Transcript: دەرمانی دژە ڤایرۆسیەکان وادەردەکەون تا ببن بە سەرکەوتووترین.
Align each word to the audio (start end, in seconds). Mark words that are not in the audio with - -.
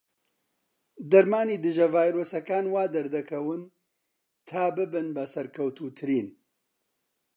دەرمانی 1.11 1.61
دژە 1.63 1.85
ڤایرۆسیەکان 1.93 2.65
وادەردەکەون 2.75 3.61
تا 4.49 4.63
ببن 4.77 5.07
بە 5.15 5.23
سەرکەوتووترین. 5.33 6.27